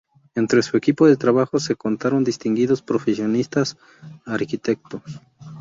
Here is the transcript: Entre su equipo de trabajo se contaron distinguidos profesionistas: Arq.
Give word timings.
Entre 0.33 0.63
su 0.63 0.77
equipo 0.77 1.05
de 1.05 1.15
trabajo 1.15 1.59
se 1.59 1.75
contaron 1.75 2.23
distinguidos 2.23 2.81
profesionistas: 2.81 3.77
Arq. 4.25 4.59